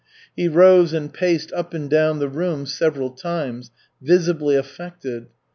He 0.35 0.47
rose 0.47 0.93
and 0.93 1.13
paced 1.13 1.51
up 1.53 1.75
and 1.75 1.87
down 1.87 2.17
the 2.17 2.27
room 2.27 2.65
several 2.65 3.11
times, 3.11 3.69
visibly 4.01 4.55
affected. 4.55 5.27